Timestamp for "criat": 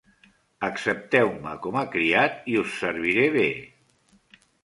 1.97-2.49